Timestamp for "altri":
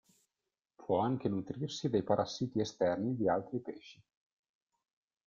3.29-3.59